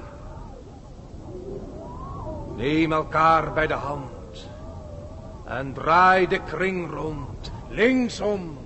[2.57, 4.49] Neem elkaar bij de hand.
[5.45, 7.53] En draai de kring rond.
[7.69, 8.59] Linksom.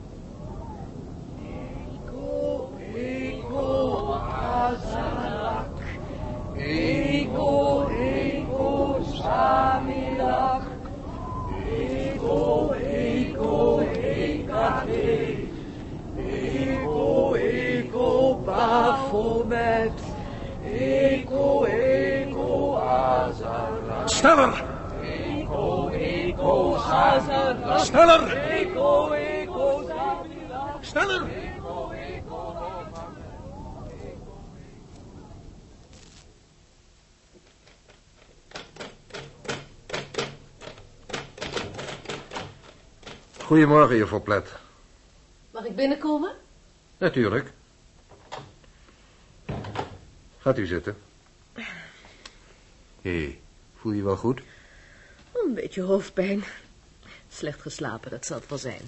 [24.07, 24.53] Sneller!
[27.79, 28.23] Sneller!
[30.83, 31.29] Sneller!
[43.45, 44.53] Goedemorgen, juffrouw Plet.
[45.51, 46.33] Mag ik binnenkomen?
[46.99, 47.53] Natuurlijk.
[50.49, 50.97] Gaat u zitten.
[53.03, 53.39] Hé,
[53.75, 54.41] voel je wel goed?
[55.33, 56.45] Een beetje hoofdpijn.
[57.29, 58.81] Slecht geslapen, dat zal het wel zijn.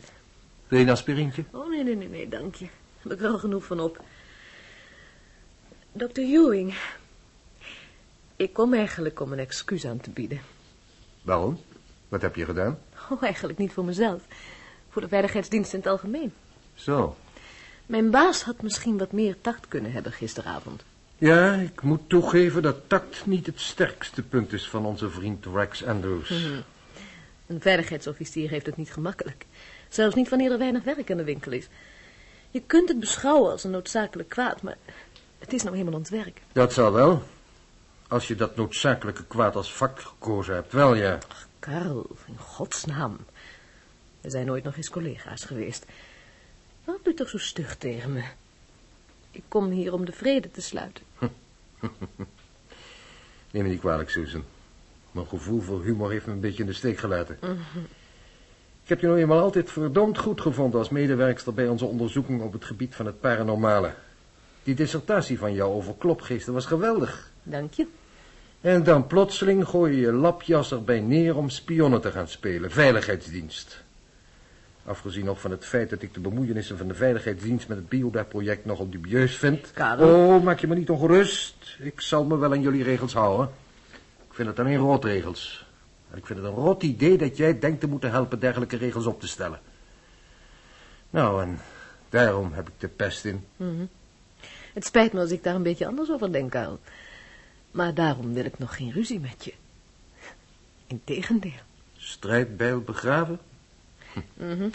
[0.68, 1.44] Wil je een aspirintje?
[1.50, 2.64] Oh, nee, nee, nee, nee, dank je.
[2.64, 4.00] Daar heb ik wel genoeg van op.
[5.92, 6.20] Dr.
[6.20, 6.74] Ewing,
[8.36, 10.40] ik kom eigenlijk om een excuus aan te bieden.
[11.22, 11.60] Waarom?
[12.08, 12.78] Wat heb je gedaan?
[13.10, 14.22] Oh, eigenlijk niet voor mezelf.
[14.88, 16.32] Voor de veiligheidsdienst in het algemeen.
[16.74, 17.16] Zo.
[17.86, 20.82] Mijn baas had misschien wat meer tact kunnen hebben gisteravond.
[21.20, 25.84] Ja, ik moet toegeven dat tact niet het sterkste punt is van onze vriend Rex
[25.84, 26.30] Andrews.
[27.46, 29.46] Een veiligheidsofficier heeft het niet gemakkelijk.
[29.88, 31.68] Zelfs niet wanneer er weinig werk aan de winkel is.
[32.50, 34.76] Je kunt het beschouwen als een noodzakelijk kwaad, maar
[35.38, 36.40] het is nou helemaal ons werk.
[36.52, 37.22] Dat zal wel.
[38.08, 41.18] Als je dat noodzakelijke kwaad als vak gekozen hebt, wel ja.
[41.58, 43.16] Karel, in godsnaam.
[44.20, 45.86] We zijn nooit nog eens collega's geweest.
[46.84, 48.22] Waarom doe je toch zo stug tegen me?
[49.30, 51.04] Ik kom hier om de vrede te sluiten.
[53.50, 54.44] Neem me niet kwalijk, Susan.
[55.10, 57.38] Mijn gevoel voor humor heeft me een beetje in de steek gelaten.
[58.82, 62.52] Ik heb je nou eenmaal altijd verdomd goed gevonden als medewerkster bij onze onderzoeking op
[62.52, 63.94] het gebied van het paranormale.
[64.62, 67.30] Die dissertatie van jou over klopgeesten was geweldig.
[67.42, 67.86] Dank je.
[68.60, 72.70] En dan plotseling gooi je je lapjas erbij neer om spionnen te gaan spelen.
[72.70, 73.82] Veiligheidsdienst.
[74.84, 78.64] Afgezien nog van het feit dat ik de bemoeienissen van de veiligheidsdienst met het Bioda-project
[78.64, 79.70] nogal dubieus vind.
[79.72, 80.36] Karel?
[80.36, 81.76] Oh, maak je me niet ongerust.
[81.78, 83.50] Ik zal me wel aan jullie regels houden.
[84.28, 85.66] Ik vind het alleen rotregels.
[86.10, 89.06] En ik vind het een rot idee dat jij denkt te moeten helpen dergelijke regels
[89.06, 89.60] op te stellen.
[91.10, 91.58] Nou, en
[92.08, 93.44] daarom heb ik de pest in.
[93.56, 93.84] Mhm.
[94.74, 96.78] Het spijt me als ik daar een beetje anders over denk, Karel.
[97.70, 99.52] Maar daarom wil ik nog geen ruzie met je.
[100.86, 101.60] Integendeel.
[101.96, 103.38] Strijdbijl begraven?
[104.34, 104.68] Mhm.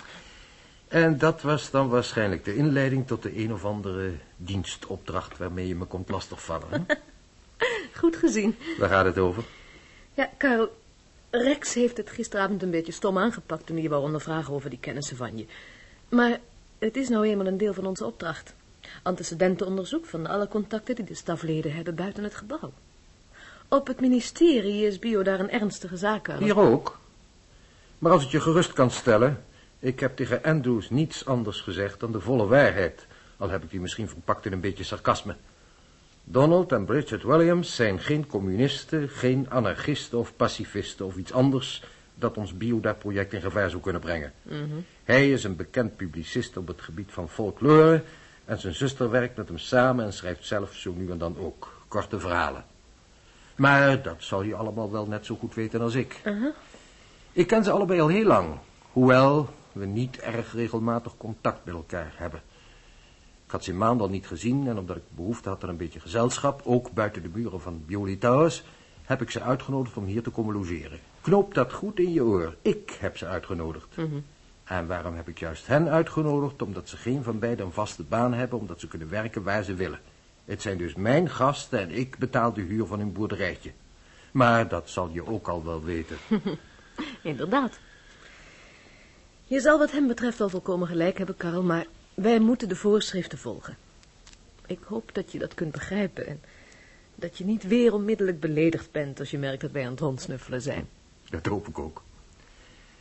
[0.88, 5.76] En dat was dan waarschijnlijk de inleiding tot de een of andere dienstopdracht waarmee je
[5.76, 6.68] me komt lastigvallen.
[6.72, 6.96] Hè?
[8.00, 8.56] Goed gezien.
[8.78, 9.44] Waar gaat het over?
[10.14, 10.72] Ja, Karel,
[11.30, 15.18] Rex heeft het gisteravond een beetje stom aangepakt toen hij wou ondervragen over die kennissen
[15.18, 15.46] van je.
[16.10, 16.40] Maar
[16.80, 18.54] het is nou eenmaal een deel van onze opdracht.
[19.04, 22.74] Antecedentenonderzoek van alle contacten die de stafleden hebben buiten het gebouw.
[23.68, 26.44] Op het ministerie is Bio daar een ernstige zaak aan.
[26.44, 27.00] Hier ook.
[28.06, 29.44] Maar als het je gerust kan stellen,
[29.80, 33.08] ik heb tegen Andrews niets anders gezegd dan de volle waarheid.
[33.38, 35.36] Al heb ik die misschien verpakt in een beetje sarcasme.
[36.24, 41.84] Donald en Bridget Williams zijn geen communisten, geen anarchisten of pacifisten of iets anders
[42.16, 44.34] dat ons Bioda-project in gevaar zou kunnen brengen.
[44.42, 44.64] Mhm.
[45.04, 48.04] Hij is een bekend publicist op het gebied van folklore
[48.46, 51.82] en zijn zuster werkt met hem samen en schrijft zelf zo nu en dan ook
[51.88, 52.66] korte verhalen.
[53.56, 56.22] Maar dat zal je allemaal wel net zo goed weten als ik.
[56.26, 56.54] Uh-huh.
[57.36, 58.48] Ik ken ze allebei al heel lang,
[58.92, 62.42] hoewel we niet erg regelmatig contact met elkaar hebben.
[63.46, 66.00] Ik had ze maanden al niet gezien en omdat ik behoefte had aan een beetje
[66.00, 68.64] gezelschap, ook buiten de muren van Bioli Towers,
[69.04, 71.00] heb ik ze uitgenodigd om hier te komen logeren.
[71.22, 72.56] Knoop dat goed in je oor.
[72.62, 73.98] Ik heb ze uitgenodigd.
[73.98, 74.20] Mhm.
[74.64, 76.62] En waarom heb ik juist hen uitgenodigd?
[76.62, 79.74] Omdat ze geen van beiden een vaste baan hebben, omdat ze kunnen werken waar ze
[79.74, 80.00] willen.
[80.46, 83.72] Het zijn dus mijn gasten en ik betaal de huur van hun boerderijtje.
[84.32, 86.18] Maar dat zal je ook al wel weten.
[87.22, 87.80] Inderdaad.
[89.44, 93.38] Je zal wat hem betreft al volkomen gelijk hebben, Karel, maar wij moeten de voorschriften
[93.38, 93.78] volgen.
[94.66, 96.42] Ik hoop dat je dat kunt begrijpen en
[97.16, 100.62] dat je niet weer onmiddellijk beledigd bent als je merkt dat wij aan het rondsnuffelen
[100.62, 100.88] zijn.
[101.30, 102.04] Dat hoop ik ook.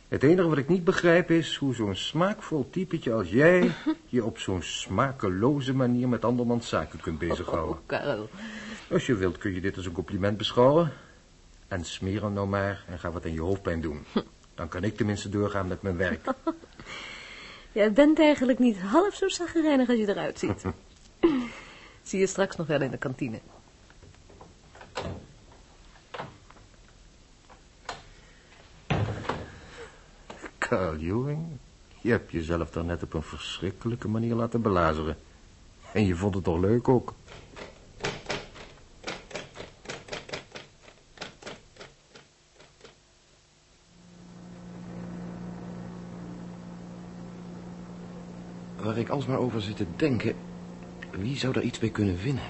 [0.07, 3.71] Het enige wat ik niet begrijp is hoe zo'n smaakvol typetje als jij
[4.05, 7.75] je op zo'n smakeloze manier met andermans zaken kunt bezighouden.
[7.75, 8.29] Oh, Karel.
[8.89, 10.91] Als je wilt kun je dit als een compliment beschouwen.
[11.67, 14.05] En smeer hem nou maar en ga wat aan je hoofdpijn doen.
[14.55, 16.25] Dan kan ik tenminste doorgaan met mijn werk.
[17.71, 20.63] Jij bent eigenlijk niet half zo zaggerijnig als je eruit ziet.
[22.03, 23.39] Zie je straks nog wel in de kantine.
[30.57, 31.45] Carl Ewing,
[32.01, 35.17] je hebt jezelf daar net op een verschrikkelijke manier laten belazeren.
[35.93, 37.13] En je vond het toch leuk ook?
[48.95, 50.33] Waar ik alsmaar over zit te denken...
[51.19, 52.43] wie zou daar iets bij kunnen winnen?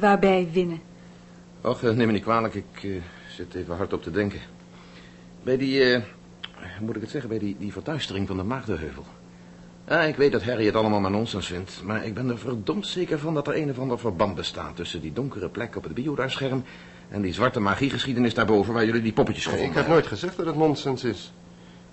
[0.00, 0.80] Waarbij winnen?
[1.60, 2.90] Och, eh, neem me niet kwalijk, ik eh,
[3.28, 4.40] zit even hard op te denken.
[5.42, 6.02] Bij die, eh,
[6.78, 9.04] hoe moet ik het zeggen, bij die, die verduistering van de Maagdenheuvel.
[9.88, 12.86] Ja, ik weet dat Harry het allemaal maar nonsens vindt, maar ik ben er verdomd
[12.86, 15.94] zeker van dat er een of ander verband bestaat tussen die donkere plek op het
[15.94, 16.64] biodaarscherm
[17.08, 20.46] en die zwarte magiegeschiedenis daarboven waar jullie die poppetjes gevonden Ik heb nooit gezegd dat
[20.46, 21.32] het nonsens is.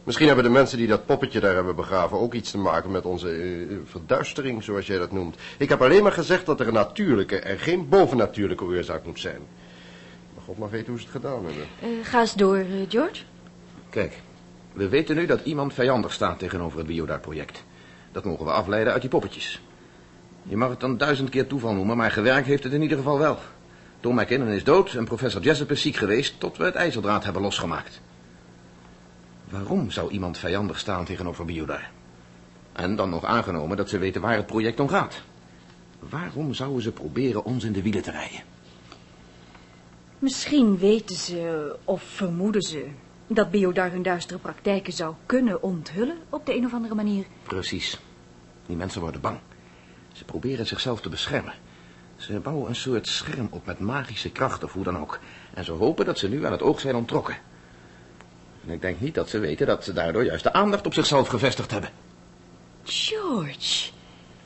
[0.04, 3.06] Misschien hebben de mensen die dat poppetje daar hebben begraven ook iets te maken met
[3.06, 5.36] onze eh, verduistering, zoals jij dat noemt.
[5.58, 9.42] Ik heb alleen maar gezegd dat er een natuurlijke en geen bovennatuurlijke oorzaak moet zijn.
[10.34, 11.64] Maar God mag weten hoe ze het gedaan hebben.
[11.82, 13.24] Eh, ga eens door, eh, George.
[13.90, 14.20] Kijk,
[14.74, 17.64] we weten nu dat iemand vijandig staat tegenover het Biodaar-project.
[18.12, 19.62] Dat mogen we afleiden uit die poppetjes.
[20.44, 23.20] Je mag het dan duizend keer toeval noemen, maar gewerkt heeft het in ieder geval
[23.20, 23.38] wel.
[24.00, 27.42] Tom McKinnon is dood en professor Jessup is ziek geweest tot we het ijzerdraad hebben
[27.42, 28.02] losgemaakt.
[29.52, 31.92] Waarom zou iemand vijandig staan tegenover Biodaar?
[32.72, 35.22] En dan nog aangenomen dat ze weten waar het project om gaat.
[36.00, 38.44] Waarom zouden ze proberen ons in de wielen te rijden?
[40.20, 42.88] Misschien weten ze, of vermoeden ze,
[43.28, 47.26] dat Biodar hun duistere praktijken zou kunnen onthullen op de een of andere manier.
[47.44, 48.00] Precies.
[48.66, 49.40] Die mensen worden bang.
[50.12, 51.54] Ze proberen zichzelf te beschermen.
[52.16, 55.20] Ze bouwen een soort scherm op met magische kracht of hoe dan ook.
[55.54, 57.38] En ze hopen dat ze nu aan het oog zijn ontrokken.
[58.68, 61.28] En ik denk niet dat ze weten dat ze daardoor juist de aandacht op zichzelf
[61.28, 61.90] gevestigd hebben.
[62.84, 63.90] George,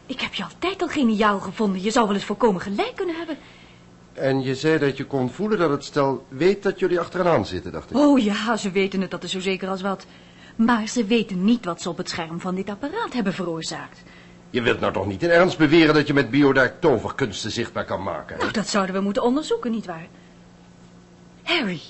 [0.05, 1.81] ik heb je altijd al geniaal gevonden.
[1.81, 3.37] Je zou wel eens volkomen gelijk kunnen hebben.
[4.13, 7.71] En je zei dat je kon voelen dat het stel weet dat jullie achteraan zitten,
[7.71, 7.97] dacht ik.
[7.97, 10.05] Oh ja, ze weten het, dat is zo zeker als wat.
[10.55, 14.03] Maar ze weten niet wat ze op het scherm van dit apparaat hebben veroorzaakt.
[14.49, 18.03] Je wilt nou toch niet in ernst beweren dat je met Biodaar toverkunsten zichtbaar kan
[18.03, 18.35] maken?
[18.35, 18.41] hè?
[18.41, 20.07] Nou, dat zouden we moeten onderzoeken, nietwaar?
[21.43, 21.81] Harry,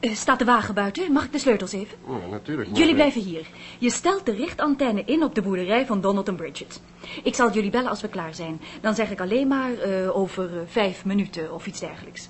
[0.00, 1.12] eh, staat de wagen buiten?
[1.12, 1.98] Mag ik de sleutels even?
[2.08, 2.68] Ja, natuurlijk.
[2.70, 3.46] maar- Jullie blijven hier.
[3.78, 6.80] Je stelt de richtantenne in op de boerderij van Donald en Bridget.
[7.22, 8.60] Ik zal jullie bellen als we klaar zijn.
[8.80, 12.28] Dan zeg ik alleen maar eh, over eh, vijf minuten of iets dergelijks.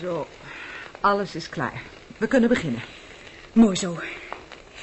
[0.00, 0.26] Zo,
[1.00, 1.82] alles is klaar.
[2.16, 2.82] We kunnen beginnen.
[3.52, 3.98] Mooi zo.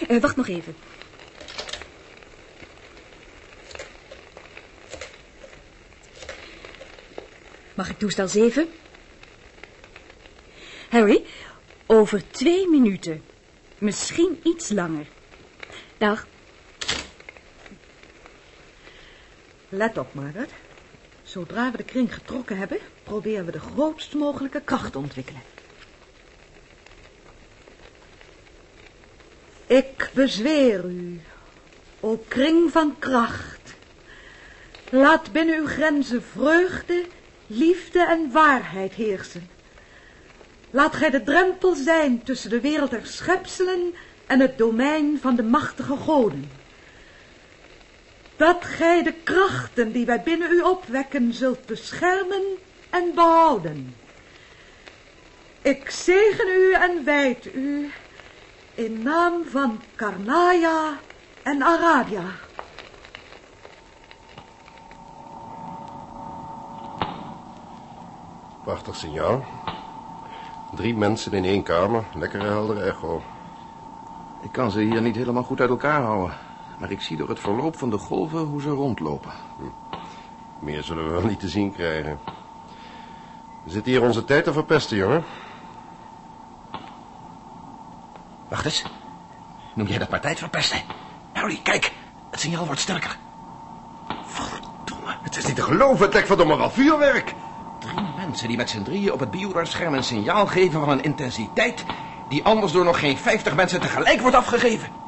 [0.08, 0.76] Eh, wacht nog even.
[7.82, 8.70] Mag ik toestel 7?
[10.90, 11.26] Harry,
[11.86, 13.24] over twee minuten.
[13.78, 15.06] Misschien iets langer.
[15.98, 16.28] Dag.
[19.70, 20.52] Let op, Margaret.
[21.24, 25.42] Zodra we de kring getrokken hebben, proberen we de grootst mogelijke kracht te ontwikkelen.
[29.66, 31.22] Ik bezweer u,
[32.00, 33.74] o kring van kracht.
[34.90, 37.06] Laat binnen uw grenzen vreugde,
[37.54, 39.50] liefde en waarheid heersen.
[40.70, 43.94] Laat gij de drempel zijn tussen de wereld der schepselen
[44.26, 46.52] en het domein van de machtige goden.
[48.36, 52.44] Dat gij de krachten die wij binnen u opwekken zult beschermen
[52.90, 53.96] en behouden.
[55.62, 57.92] Ik zegen u en wijd u
[58.76, 61.00] in naam van Karnaya
[61.44, 62.26] en Aradia.
[68.72, 69.46] Prachtig signaal.
[70.76, 72.04] Drie mensen in één kamer.
[72.14, 73.22] Lekkere heldere echo.
[74.42, 76.38] Ik kan ze hier niet helemaal goed uit elkaar houden.
[76.80, 79.32] Maar ik zie door het verloop van de golven hoe ze rondlopen.
[80.60, 82.20] Meer zullen we wel niet te zien krijgen.
[83.64, 85.24] We zitten hier onze tijd te verpesten, jongen.
[88.48, 88.86] Wacht eens.
[89.76, 90.82] Noem jij dat maar tijd verpesten?
[91.34, 91.94] Harry, kijk.
[92.30, 93.18] Het signaal wordt sterker.
[94.26, 95.18] Verdomme.
[95.22, 97.34] Het is niet te geloven, het lijkt verdomme wel vuurwerk.
[97.80, 101.86] Drie mensen die met z'n drieën op het bioradarscherm een signaal geven van een intensiteit...
[102.28, 105.01] die anders door nog geen vijftig mensen tegelijk wordt afgegeven.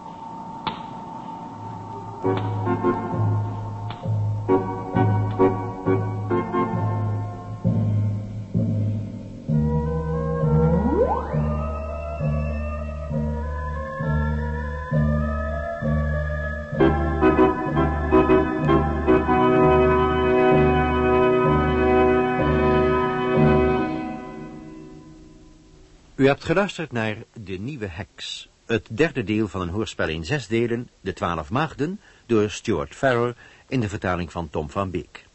[26.24, 30.48] U hebt geluisterd naar De Nieuwe Heks, het derde deel van een hoorspel in zes
[30.48, 33.36] delen, De Twaalf Maagden, door Stuart Farrer
[33.68, 35.26] in de vertaling van Tom van Beek.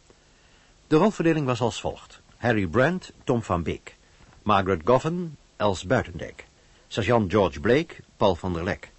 [0.86, 2.20] De rolverdeling was als volgt.
[2.36, 3.97] Harry Brandt, Tom van Beek.
[4.43, 6.47] Margaret Goffin, Els Buitendijk.
[6.86, 8.91] Sergeant George Blake, Paul van der Lek.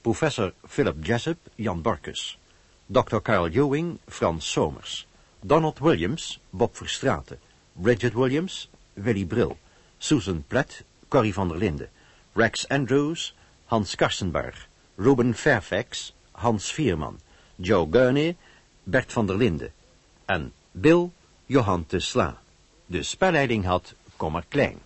[0.00, 2.38] Professor Philip Jessup, Jan Borkus.
[2.86, 3.16] Dr.
[3.16, 5.06] Carl Ewing, Frans Somers.
[5.40, 7.38] Donald Williams, Bob Verstraeten.
[7.72, 9.56] Bridget Williams, Willy Bril.
[9.98, 11.88] Susan Platt, Corrie van der Linden.
[12.34, 13.32] Rex Andrews,
[13.66, 14.54] Hans Karstenberg.
[14.98, 17.18] Ruben Fairfax, Hans Vierman.
[17.58, 18.36] Joe Gurney,
[18.86, 19.72] Bert van der Linden.
[20.26, 21.10] En Bill,
[21.46, 22.36] Johan te Sla.
[22.86, 24.80] De spelleiding had Kommer Klein.